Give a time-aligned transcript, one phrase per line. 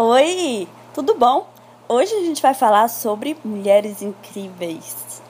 [0.00, 1.50] Oi, tudo bom?
[1.88, 5.20] Hoje a gente vai falar sobre mulheres incríveis.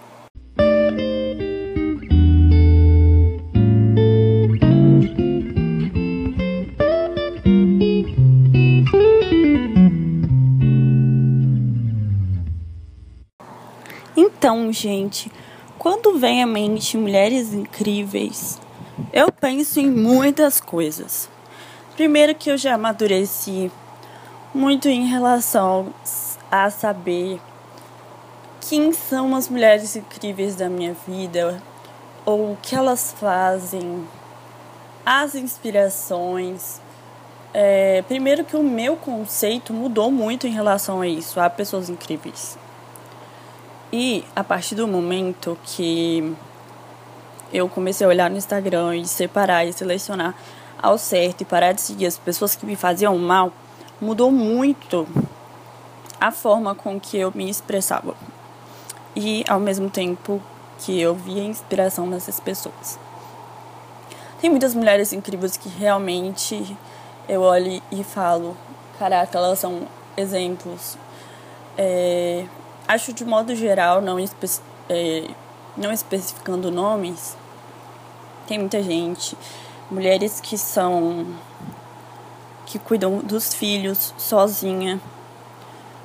[14.15, 15.33] Então, gente,
[15.79, 18.61] quando vem à mente mulheres incríveis,
[19.15, 21.27] eu penso em muitas coisas.
[21.97, 23.73] Primeiro que eu já amadureci
[24.59, 25.95] muito em relação
[26.51, 27.41] a saber
[28.61, 31.63] quem são as mulheres incríveis da minha vida,
[32.27, 34.05] ou o que elas fazem,
[35.07, 36.81] as inspirações.
[37.55, 42.59] É, primeiro que o meu conceito mudou muito em relação a isso, a pessoas incríveis.
[43.93, 46.35] E a partir do momento que
[47.53, 50.35] eu comecei a olhar no Instagram e separar e selecionar
[50.83, 53.53] ao certo e parar de seguir as pessoas que me faziam mal,
[54.01, 55.07] mudou muito
[56.21, 58.15] a forma com que eu me expressava.
[59.15, 60.41] E ao mesmo tempo
[60.79, 62.99] que eu via inspiração nessas pessoas.
[64.41, 66.77] Tem muitas mulheres incríveis que realmente
[67.29, 68.57] eu olho e falo,
[68.99, 70.97] caraca, elas são exemplos.
[71.77, 72.47] É,
[72.87, 74.47] acho de modo geral, não, espe
[74.89, 75.29] é,
[75.77, 77.37] não especificando nomes,
[78.47, 79.37] tem muita gente,
[79.91, 81.27] mulheres que são
[82.69, 85.01] que cuidam dos filhos sozinha,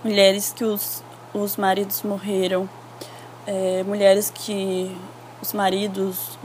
[0.01, 2.69] mulheres que os, os maridos morreram,
[3.45, 4.97] é, mulheres que
[5.41, 6.39] os maridos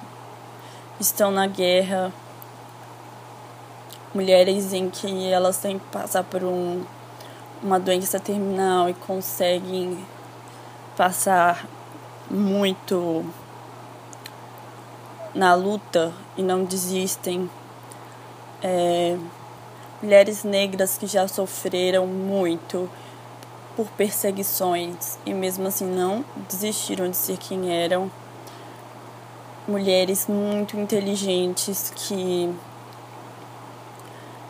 [0.99, 2.13] estão na guerra,
[4.13, 6.83] mulheres em que elas têm que passar por um,
[7.63, 10.05] uma doença terminal e conseguem
[10.97, 11.65] passar
[12.29, 13.25] muito
[15.33, 17.49] na luta e não desistem.
[18.61, 19.17] É,
[20.03, 22.89] mulheres negras que já sofreram muito
[23.77, 28.11] por perseguições e mesmo assim não desistiram de ser quem eram.
[29.67, 32.53] Mulheres muito inteligentes que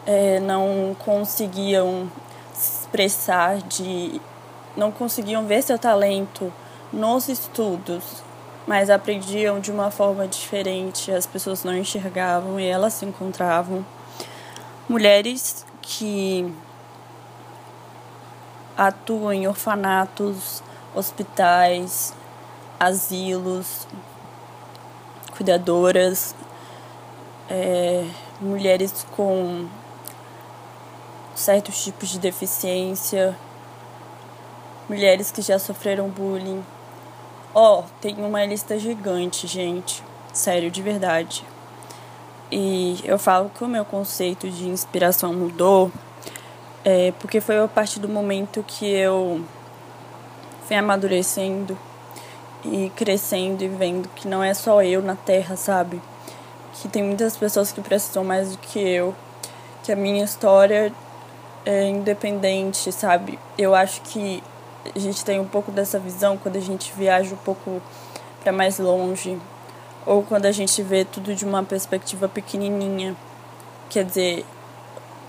[0.06, 2.10] é, não conseguiam
[2.54, 4.20] se expressar de
[4.76, 6.52] não conseguiam ver seu talento
[6.92, 8.22] nos estudos,
[8.66, 13.84] mas aprendiam de uma forma diferente, as pessoas não enxergavam e elas se encontravam
[14.88, 16.50] mulheres que
[18.76, 20.62] atuam em orfanatos,
[20.94, 22.14] hospitais,
[22.80, 23.86] asilos,
[25.36, 26.34] cuidadoras,
[27.50, 28.06] é,
[28.40, 29.68] mulheres com
[31.34, 33.36] certos tipos de deficiência,
[34.88, 36.64] mulheres que já sofreram bullying.
[37.54, 40.02] Ó, oh, tem uma lista gigante, gente.
[40.32, 41.44] Sério, de verdade.
[42.50, 45.92] E eu falo que o meu conceito de inspiração mudou
[46.84, 49.44] é, porque foi a partir do momento que eu
[50.66, 51.76] fui amadurecendo
[52.64, 56.00] e crescendo e vendo que não é só eu na Terra, sabe?
[56.74, 59.14] Que tem muitas pessoas que precisam mais do que eu,
[59.82, 60.92] que a minha história
[61.66, 63.38] é independente, sabe?
[63.58, 64.42] Eu acho que
[64.94, 67.82] a gente tem um pouco dessa visão quando a gente viaja um pouco
[68.42, 69.38] para mais longe
[70.08, 73.14] ou quando a gente vê tudo de uma perspectiva pequenininha,
[73.90, 74.42] quer dizer,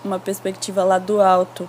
[0.05, 1.67] uma perspectiva lá do alto,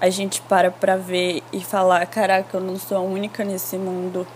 [0.00, 4.26] a gente para para ver e falar: caraca, eu não sou a única nesse mundo.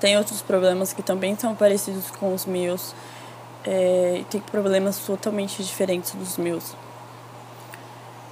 [0.00, 2.92] Tem outros problemas que também são parecidos com os meus,
[3.64, 6.74] é, tem problemas totalmente diferentes dos meus.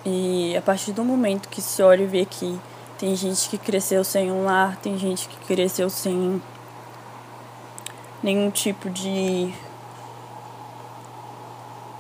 [0.04, 2.60] E a partir do momento que se olha e vê que
[2.98, 6.42] tem gente que cresceu sem um lar, tem gente que cresceu sem
[8.22, 9.52] nenhum tipo de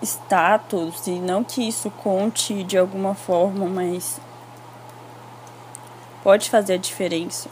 [0.02, 4.20] status e não que isso conte de alguma forma, mas
[6.22, 7.48] pode fazer a diferença.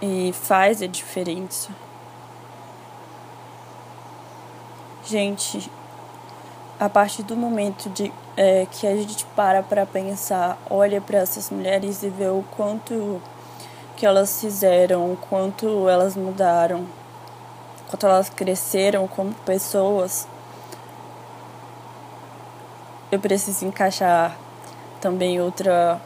[0.00, 1.70] E faz a diferença.
[5.04, 5.70] Gente,
[6.78, 11.50] a partir do momento de, é, que a gente para para pensar, olha para essas
[11.50, 13.22] mulheres e vê o quanto
[14.02, 16.84] que elas fizeram, o quanto elas mudaram,
[17.88, 20.26] quanto elas cresceram como pessoas,
[23.12, 24.36] eu preciso encaixar
[25.00, 26.02] também outra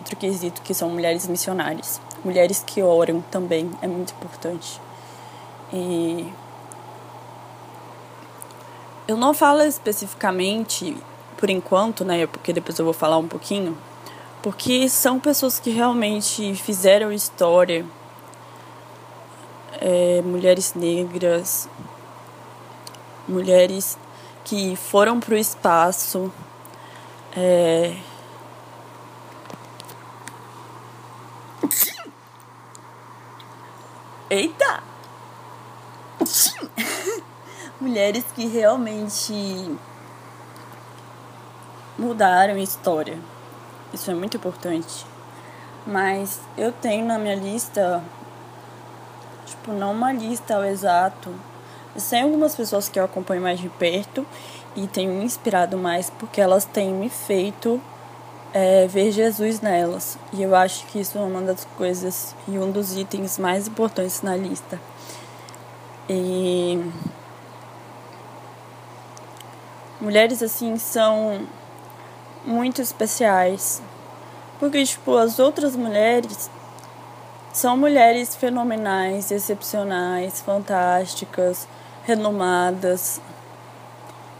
[0.00, 4.78] outro quesito que são mulheres missionárias, mulheres que oram também é muito importante.
[5.72, 6.30] E
[9.06, 10.94] eu não falo especificamente
[11.38, 13.78] por enquanto, né, porque depois eu vou falar um pouquinho
[14.48, 17.84] porque são pessoas que realmente fizeram história,
[19.78, 21.68] é, mulheres negras,
[23.28, 23.98] mulheres
[24.46, 26.32] que foram para o espaço.
[27.36, 27.94] É...
[34.30, 34.82] Eita!
[37.78, 39.76] Mulheres que realmente
[41.98, 43.18] mudaram a história.
[43.92, 45.06] Isso é muito importante.
[45.86, 48.02] Mas eu tenho na minha lista,
[49.46, 51.34] tipo, não uma lista ao exato.
[51.96, 54.26] Sei algumas pessoas que eu acompanho mais de perto
[54.76, 57.80] e tenho me inspirado mais porque elas têm me feito
[58.52, 60.18] é, ver Jesus nelas.
[60.32, 64.22] E eu acho que isso é uma das coisas e um dos itens mais importantes
[64.22, 64.80] na lista.
[66.08, 66.82] E
[70.00, 71.46] mulheres assim são
[72.48, 73.82] muito especiais.
[74.58, 76.50] Porque, tipo, as outras mulheres
[77.52, 81.68] são mulheres fenomenais, excepcionais, fantásticas,
[82.04, 83.20] renomadas,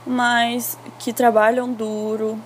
[0.07, 2.41] mas que trabalham duro.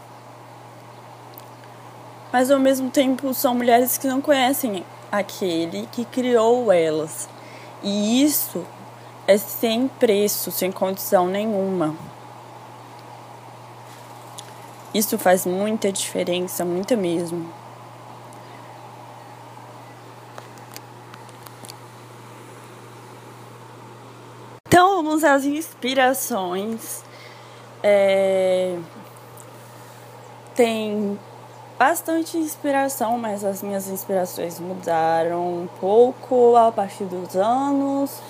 [2.32, 7.28] Mas ao mesmo tempo são mulheres que não conhecem aquele que criou elas.
[7.82, 8.64] E isso
[9.26, 11.94] é sem preço, sem condição nenhuma.
[14.94, 17.50] Isso faz muita diferença, muita mesmo.
[24.66, 27.02] Então vamos às inspirações.
[27.82, 28.78] É...
[30.54, 31.18] Tem
[31.78, 38.20] bastante inspiração, mas as minhas inspirações mudaram um pouco a partir dos anos.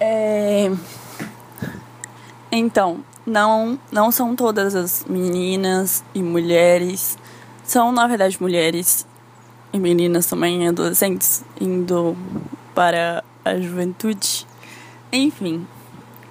[0.00, 0.70] É...
[2.54, 7.16] Então, não, não são todas as meninas e mulheres,
[7.64, 9.06] são na verdade mulheres
[9.72, 12.14] e meninas também, adolescentes, indo
[12.74, 14.46] para a juventude.
[15.10, 15.66] Enfim,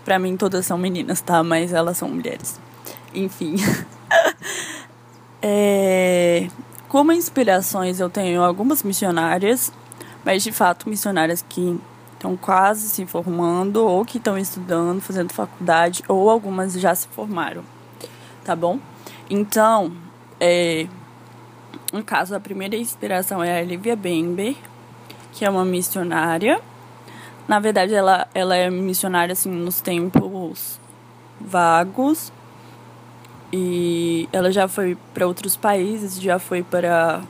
[0.05, 1.43] para mim todas são meninas, tá?
[1.43, 2.59] Mas elas são mulheres.
[3.15, 3.55] Enfim.
[5.41, 6.47] é,
[6.87, 9.73] como inspirações eu tenho algumas missionárias,
[10.23, 11.79] mas de fato missionárias que
[12.21, 17.63] estão quase se formando ou que estão estudando, fazendo faculdade ou algumas já se formaram,
[18.45, 18.79] tá bom?
[19.27, 19.91] Então,
[20.39, 20.87] é,
[21.91, 24.55] no caso, a primeira inspiração é a Olivia Bember,
[25.33, 26.61] que é uma missionária.
[27.47, 30.79] Na verdade, ela, ela é missionária assim nos tempos
[31.39, 32.31] vagos.
[33.51, 37.21] E ela já foi para outros países, já foi para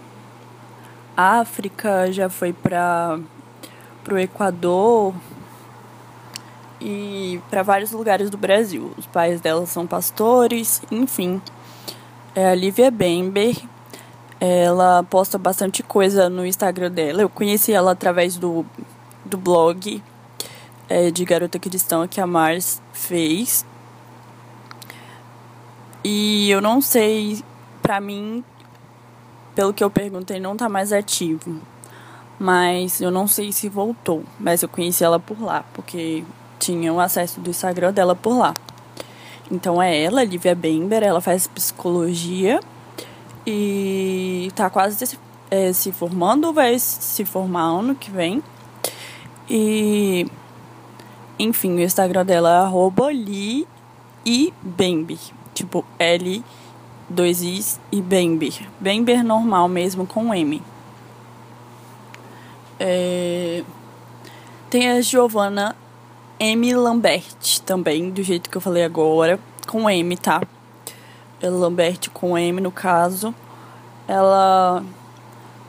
[1.15, 3.19] África, já foi para
[4.11, 5.13] para o Equador
[6.81, 8.91] e para vários lugares do Brasil.
[8.97, 11.41] Os pais dela são pastores, enfim.
[12.35, 13.55] É a Lívia Bember.
[14.37, 17.21] Ela posta bastante coisa no Instagram dela.
[17.21, 18.65] Eu conheci ela através do,
[19.23, 20.03] do blog
[20.89, 23.65] é, de garota cristã que a Mars fez.
[26.03, 27.41] E eu não sei,
[27.81, 28.43] pra mim,
[29.55, 31.61] pelo que eu perguntei, não tá mais ativo
[32.41, 34.23] mas eu não sei se voltou.
[34.39, 36.23] Mas eu conheci ela por lá, porque
[36.57, 38.55] tinha o acesso do Instagram dela por lá.
[39.51, 42.59] Então é ela, Lívia Bember, ela faz psicologia
[43.45, 45.19] e tá quase se,
[45.51, 48.41] é, se formando, vai se formar ano que vem.
[49.47, 50.25] E
[51.37, 53.09] enfim, o Instagram dela é arroba
[54.63, 55.19] Bember.
[55.53, 56.43] Tipo, L,
[57.07, 58.67] dois Is e Bember.
[58.79, 60.59] Bember normal mesmo com M.
[62.83, 63.63] É...
[64.67, 65.75] Tem a Giovanna
[66.39, 66.73] M.
[66.73, 70.41] Lambert também, do jeito que eu falei agora, com M, tá?
[71.39, 73.35] É Lambert com M no caso.
[74.07, 74.83] Ela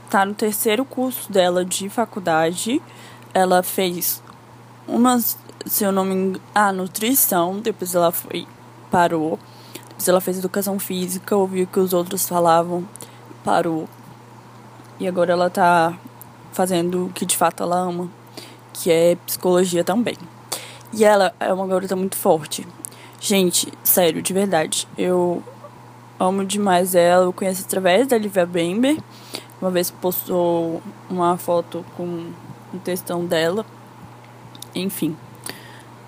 [0.09, 2.81] tá no terceiro curso dela de faculdade.
[3.35, 4.23] Ela fez
[4.88, 8.47] umas, se eu não me engano, ah, nutrição, depois ela foi
[8.90, 9.38] parou.
[9.88, 12.88] Depois ela fez educação física, ouviu que os outros falavam,
[13.45, 13.87] parou.
[14.99, 15.99] E agora ela tá
[16.53, 18.09] fazendo o que de fato ela ama,
[18.73, 20.17] que é psicologia também.
[20.93, 22.67] E ela é uma garota muito forte.
[23.19, 24.87] Gente, sério, de verdade.
[24.97, 25.43] Eu
[26.21, 27.25] amo demais ela.
[27.25, 28.99] Eu conheço através da Livia Bember.
[29.61, 32.33] Uma vez postou uma foto com
[32.75, 33.65] um textão dela.
[34.75, 35.17] Enfim.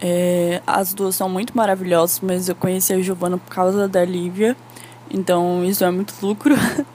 [0.01, 4.57] É, as duas são muito maravilhosas, mas eu conheci a Giovana por causa da Lívia.
[5.11, 6.55] Então isso é muito lucro.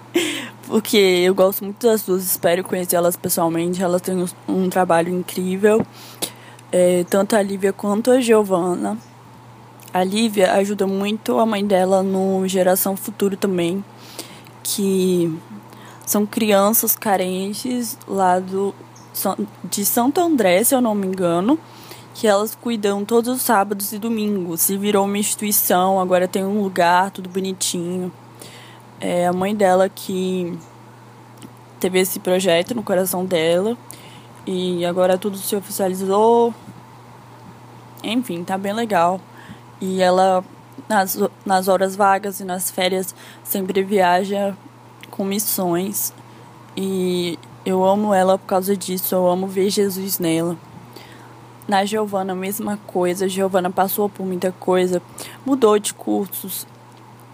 [0.70, 3.82] porque eu gosto muito das duas, espero conhecer elas pessoalmente.
[3.82, 5.84] Elas têm um, trabalho incrível,
[6.72, 8.96] é, tanto a Lívia quanto a Giovana.
[9.92, 13.84] A Lívia ajuda muito a mãe dela no Geração Futuro também,
[14.62, 15.36] que
[16.06, 18.76] são crianças carentes lá do,
[19.64, 21.58] de Santo André, se eu não me engano,
[22.14, 24.62] que elas cuidam todos os sábados e domingos.
[24.62, 28.12] Se virou uma instituição, agora tem um lugar, tudo bonitinho.
[29.00, 30.58] É a mãe dela que
[31.80, 33.78] teve esse projeto no coração dela
[34.46, 36.54] e agora tudo se oficializou.
[38.04, 39.22] Enfim, tá bem legal.
[39.80, 40.44] E ela,
[40.88, 44.56] nas, nas horas vagas e nas férias, sempre viaja
[45.10, 46.14] com missões.
[46.76, 50.58] E eu amo ela por causa disso, eu amo ver Jesus nela.
[51.68, 53.30] Na Giovana, mesma coisa.
[53.30, 55.02] Giovana passou por muita coisa,
[55.46, 56.66] mudou de cursos,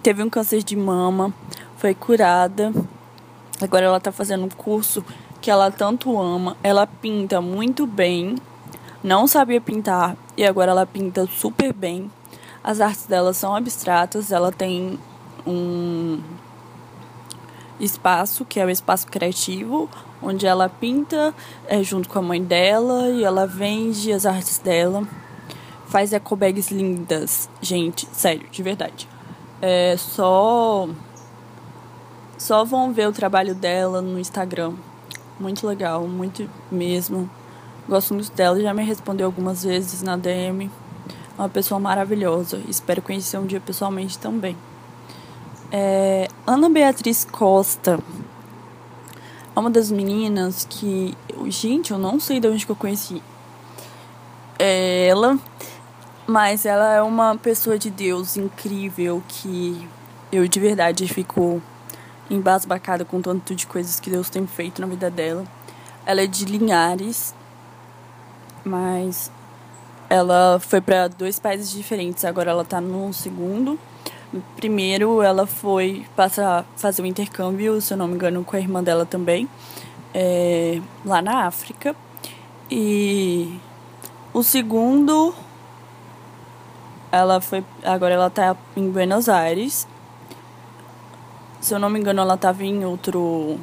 [0.06, 1.34] teve um câncer de mama,
[1.78, 2.72] foi curada.
[3.60, 5.04] Agora ela tá fazendo um curso
[5.42, 6.56] que ela tanto ama.
[6.62, 8.36] Ela pinta muito bem,
[9.04, 12.12] não sabia pintar e agora ela pinta super bem.
[12.64, 15.00] As artes dela são abstratas, ela tem
[15.44, 16.22] um
[17.80, 19.90] espaço que é o espaço criativo,
[20.22, 21.34] onde ela pinta
[21.68, 25.02] é, junto com a mãe dela e ela vende as artes dela.
[25.88, 29.15] Faz ecobags lindas, gente, sério, de verdade.
[29.68, 30.88] É só
[32.38, 34.74] só vão ver o trabalho dela no Instagram.
[35.40, 37.28] Muito legal, muito mesmo.
[37.90, 40.70] Gosto muito dela, já me respondeu algumas vezes na DM.
[41.36, 42.62] É uma pessoa maravilhosa.
[42.70, 44.56] Espero conhecer um dia pessoalmente também.
[45.72, 47.98] É, Ana Beatriz Costa
[49.56, 51.18] é uma das meninas que.
[51.48, 53.20] Gente, eu não sei de onde que eu conheci
[54.60, 55.40] ela,
[56.28, 59.88] mas ela é uma pessoa de Deus incrível que
[60.32, 61.62] eu de verdade fico
[62.30, 65.46] embasbacada com tanto de coisas que Deus tem feito na vida dela.
[66.06, 67.34] Ela é de Linhares,
[68.64, 69.32] mas
[70.10, 72.26] ela foi para dois países diferentes.
[72.26, 73.80] Agora ela tá no segundo.
[74.56, 78.84] Primeiro, ela foi passar fazer um intercâmbio, se eu não me engano, com a irmã
[78.84, 79.48] dela também,
[80.14, 81.96] é, lá na África.
[82.70, 83.58] E
[84.34, 85.34] o segundo,
[87.18, 87.64] ela foi.
[87.84, 89.88] Agora ela tá em Buenos Aires.
[91.62, 93.60] Se eu não me engano, ela estava em outro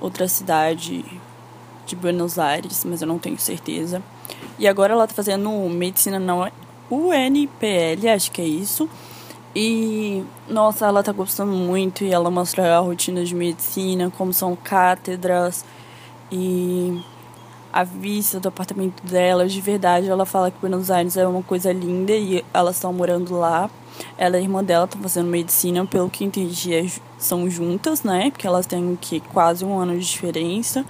[0.00, 1.04] outra cidade
[1.86, 4.02] de Buenos Aires, mas eu não tenho certeza.
[4.58, 6.50] E agora ela está fazendo medicina na
[6.90, 8.88] UNPL, acho que é isso.
[9.54, 14.54] E nossa, ela tá gostando muito e ela mostra a rotina de medicina, como são
[14.54, 15.64] cátedras
[16.30, 17.02] e
[17.72, 21.72] a vista do apartamento dela, de verdade, ela fala que Buenos Aires é uma coisa
[21.72, 23.70] linda e elas estão morando lá.
[24.16, 26.86] Ela e a irmã dela estão fazendo medicina, pelo que entendi, é
[27.18, 28.30] são juntas, né?
[28.30, 30.84] Porque elas têm que quase um ano de diferença,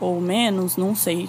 [0.00, 1.28] ou menos, não sei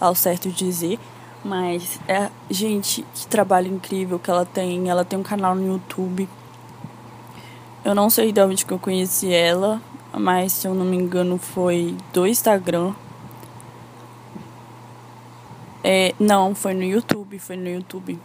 [0.00, 0.98] ao certo dizer.
[1.44, 4.88] Mas é, gente, que trabalho incrível que ela tem.
[4.88, 6.28] Ela tem um canal no YouTube.
[7.84, 9.80] Eu não sei de onde que eu conheci ela,
[10.12, 12.92] mas se eu não me engano foi do Instagram.
[15.92, 18.16] É, não, foi no YouTube, foi no YouTube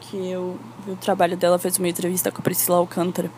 [0.00, 3.30] que eu vi o trabalho dela, fez uma entrevista com a Priscila Alcântara.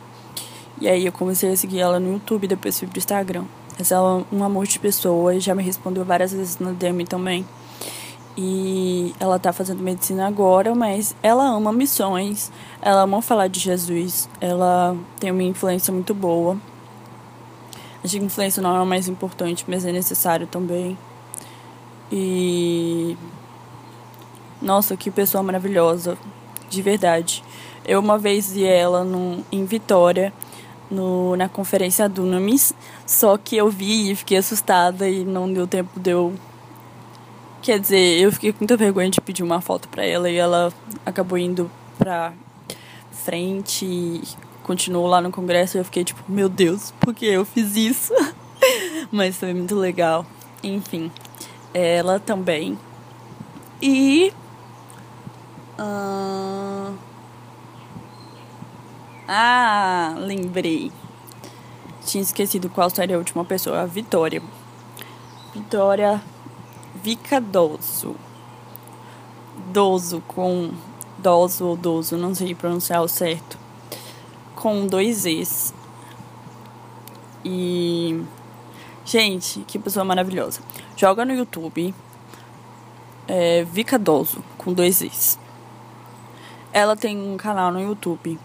[0.81, 3.45] E aí eu comecei a seguir ela no YouTube, depois fui pro Instagram.
[3.79, 7.05] Mas ela é um amor de pessoa e já me respondeu várias vezes na DM
[7.05, 7.47] também.
[8.35, 12.51] E ela tá fazendo medicina agora, mas ela ama missões,
[12.81, 16.57] ela ama falar de Jesus, ela tem uma influência muito boa.
[18.03, 20.97] Acho que influência não é o mais importante, mas é necessário também.
[22.11, 23.19] E.
[24.61, 26.19] Nossa, que pessoa maravilhosa
[26.69, 27.43] de verdade.
[27.85, 29.07] Eu uma vez vi ela
[29.51, 30.33] em Vitória,
[30.91, 32.75] no, na conferência Dunamis,
[33.07, 36.35] só que eu vi e fiquei assustada e não deu tempo de eu.
[37.63, 40.73] Quer dizer, eu fiquei com muita vergonha de pedir uma foto para ela e ela
[41.05, 42.33] acabou indo pra
[43.13, 44.23] frente e
[44.63, 48.15] continuou lá no congresso e eu fiquei tipo, meu Deus, por que eu fiz isso?
[49.13, 50.25] Mas foi muito legal.
[50.63, 51.11] Enfim,
[51.75, 52.79] ela também.
[53.83, 54.33] E
[55.83, 56.93] ah,
[59.27, 60.93] ah, lembrei.
[62.05, 63.81] Tinha esquecido qual seria a última pessoa.
[63.81, 64.43] A Vitória.
[65.55, 66.23] Vitória
[67.03, 68.15] Vicadoso.
[69.73, 70.71] Doso com.
[71.19, 73.59] Doso ou doso, não sei pronunciar o certo.
[74.57, 75.73] Com dois Es.
[77.45, 78.23] E.
[79.05, 80.61] Gente, que pessoa maravilhosa.
[80.97, 81.95] Joga no YouTube.
[83.29, 85.39] É, Vicadoso, com dois Es.
[86.73, 88.39] Ela tem um canal no YouTube.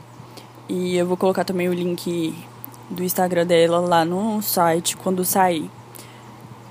[0.68, 2.36] E eu vou colocar também o link
[2.90, 5.70] do Instagram dela lá no site quando sair.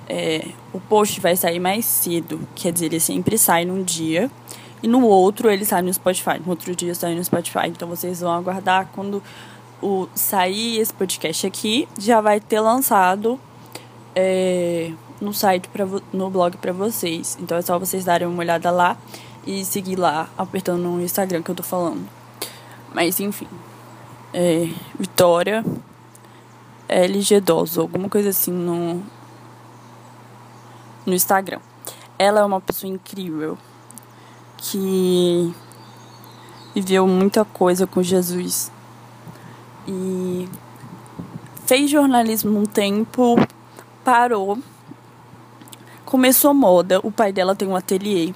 [0.08, 4.30] É, o post vai sair mais cedo, quer dizer, ele sempre sai num dia
[4.82, 6.38] e no outro ele sai no Spotify.
[6.44, 7.68] No outro dia sai no Spotify.
[7.68, 9.23] Então vocês vão aguardar quando
[9.82, 13.38] o sair esse podcast aqui, já vai ter lançado
[14.14, 17.38] é, no site, pra, no blog para vocês.
[17.40, 18.96] Então é só vocês darem uma olhada lá
[19.46, 22.08] e seguir lá, apertando no Instagram que eu tô falando.
[22.92, 23.48] Mas enfim.
[24.32, 25.64] É, Vitória
[26.88, 29.02] LG Doso, alguma coisa assim no,
[31.06, 31.60] no Instagram.
[32.18, 33.56] Ela é uma pessoa incrível
[34.56, 35.54] que
[36.74, 38.70] viveu muita coisa com Jesus
[39.86, 40.48] e
[41.66, 43.36] fez jornalismo um tempo,
[44.04, 44.58] parou,
[46.04, 47.00] começou moda.
[47.02, 48.34] O pai dela tem um ateliê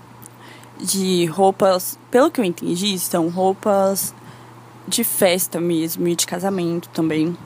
[0.80, 4.14] de roupas, pelo que eu entendi, são roupas
[4.86, 7.36] de festa mesmo e de casamento também.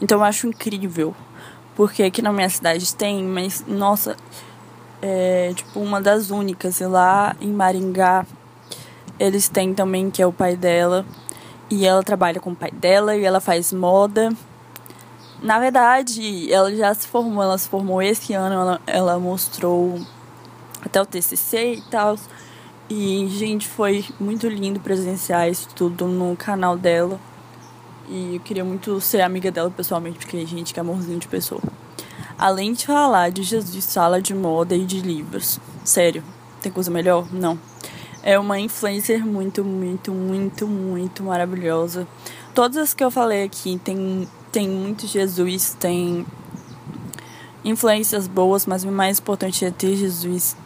[0.00, 1.14] Então eu acho incrível,
[1.74, 4.16] porque aqui na minha cidade tem, mas nossa,
[5.00, 6.80] é tipo uma das únicas.
[6.80, 8.26] E lá em Maringá
[9.18, 11.06] eles têm também, que é o pai dela.
[11.70, 14.30] E ela trabalha com o pai dela e ela faz moda.
[15.42, 20.00] Na verdade, ela já se formou, ela se formou esse ano, ela, ela mostrou
[20.84, 22.16] até o TCC e tal.
[22.90, 27.18] E, gente, foi muito lindo presenciar isso tudo no canal dela.
[28.08, 31.62] E eu queria muito ser amiga dela pessoalmente, porque, gente, que amorzinho de pessoa.
[32.36, 35.60] Além de falar de Jesus, sala de moda e de livros.
[35.84, 36.22] Sério,
[36.60, 37.26] tem coisa melhor?
[37.32, 37.58] Não.
[38.22, 42.06] É uma influencer muito, muito, muito, muito maravilhosa.
[42.54, 46.26] Todas as que eu falei aqui tem, tem muito Jesus, tem
[47.64, 50.56] influências boas, mas o mais importante é ter Jesus.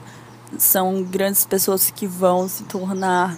[0.59, 3.37] São grandes pessoas que vão se tornar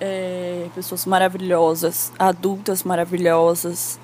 [0.00, 3.98] é, pessoas maravilhosas, adultas maravilhosas,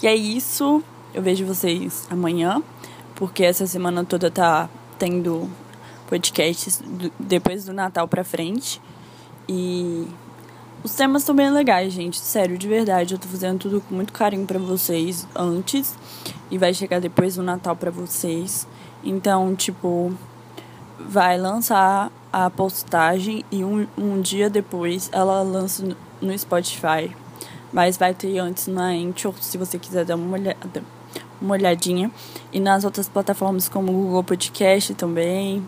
[0.02, 0.84] E é isso.
[1.14, 2.64] Eu vejo vocês amanhã,
[3.16, 5.50] porque essa semana toda tá tendo
[6.08, 8.82] podcasts do, depois do Natal pra frente.
[9.48, 10.08] E
[10.84, 12.18] os temas estão bem legais, gente.
[12.18, 13.14] Sério, de verdade.
[13.14, 15.96] Eu tô fazendo tudo com muito carinho para vocês antes.
[16.50, 18.68] E vai chegar depois do Natal para vocês.
[19.04, 20.14] Então, tipo,
[21.08, 25.84] vai lançar a postagem e um, um dia depois ela lança
[26.22, 27.16] no Spotify.
[27.74, 30.84] Mas vai ter antes na Anchor, se você quiser dar uma olhada.
[31.42, 32.12] Uma olhadinha.
[32.52, 35.66] E nas outras plataformas como o Google Podcast também.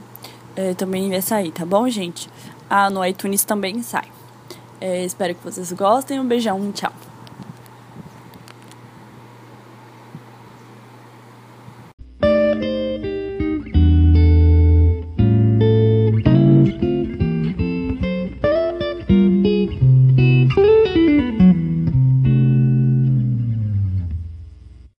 [0.55, 2.29] É, também vai sair, tá bom, gente?
[2.69, 4.07] Ah, no iTunes também sai.
[4.79, 6.19] É, espero que vocês gostem.
[6.19, 6.91] Um beijão, tchau.